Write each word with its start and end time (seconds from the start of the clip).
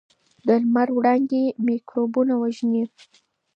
د 0.47 0.49
لمر 0.61 0.89
وړانګې 0.97 1.43
میکروبونه 1.67 2.33
وژني. 2.41 2.83